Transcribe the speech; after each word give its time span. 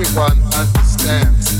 everyone 0.00 0.38
understands. 0.54 1.59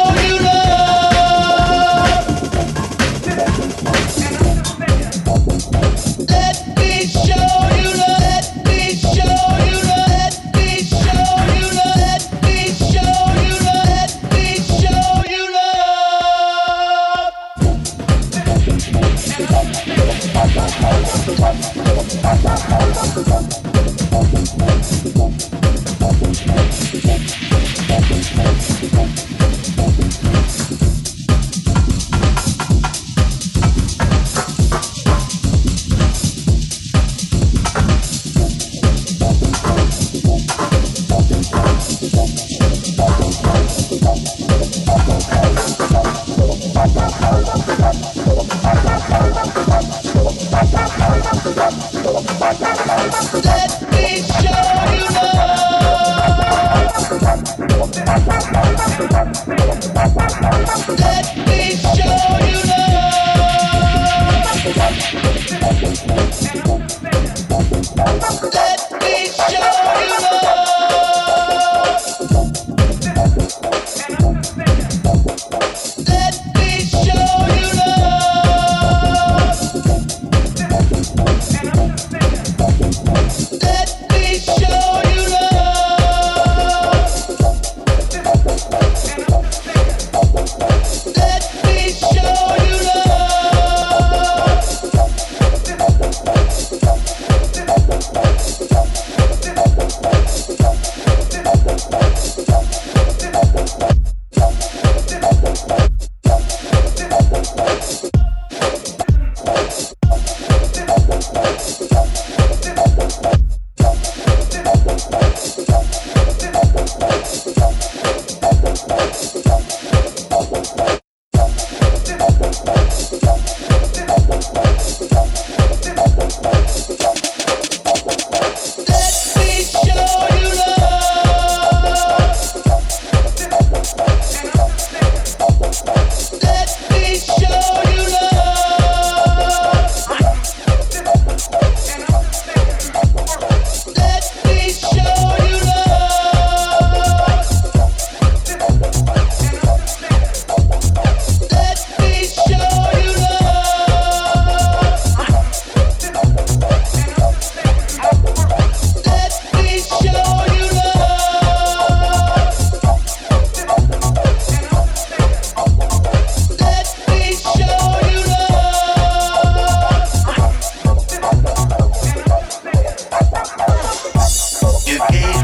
Hey. 175.09 175.40